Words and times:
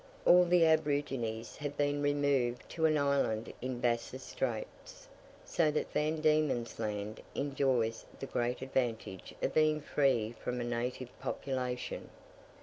All 0.25 0.45
the 0.45 0.65
aborigines 0.65 1.57
have 1.57 1.77
been 1.77 2.01
removed 2.01 2.67
to 2.71 2.87
an 2.87 2.97
island 2.97 3.53
in 3.61 3.79
Bass's 3.79 4.23
Straits, 4.23 5.07
so 5.45 5.69
that 5.69 5.91
Van 5.93 6.21
Diemen's 6.21 6.79
Land 6.79 7.21
enjoys 7.35 8.03
the 8.19 8.25
great 8.25 8.63
advantage 8.63 9.35
of 9.43 9.53
being 9.53 9.79
free 9.79 10.31
from 10.43 10.59
a 10.59 10.63
native 10.63 11.09
population. 11.19 12.09